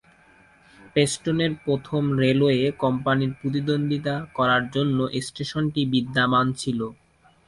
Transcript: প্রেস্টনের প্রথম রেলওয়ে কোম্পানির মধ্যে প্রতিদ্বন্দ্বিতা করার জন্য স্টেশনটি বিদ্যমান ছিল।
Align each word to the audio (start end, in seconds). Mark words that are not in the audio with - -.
প্রেস্টনের 0.91 1.51
প্রথম 1.65 2.03
রেলওয়ে 2.21 2.59
কোম্পানির 2.83 3.29
মধ্যে 3.29 3.39
প্রতিদ্বন্দ্বিতা 3.39 4.15
করার 4.37 4.63
জন্য 4.75 4.97
স্টেশনটি 5.27 5.81
বিদ্যমান 5.93 6.45
ছিল। 6.53 6.79